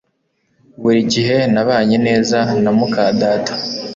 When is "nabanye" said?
1.53-1.97